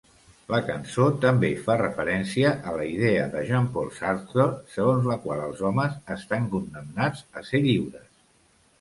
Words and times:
La 0.51 0.59
cançó 0.69 1.03
també 1.25 1.51
fa 1.67 1.75
referència 1.81 2.55
a 2.71 2.73
la 2.79 2.87
idea 2.93 3.27
de 3.35 3.45
Jean-Paul 3.51 3.93
Sartre 3.99 4.49
segons 4.79 5.07
la 5.13 5.21
qual 5.29 5.47
els 5.51 5.65
homes 5.71 6.03
estan 6.21 6.53
condemnats 6.59 7.25
a 7.43 7.49
ser 7.53 7.67
lliures. 7.71 8.15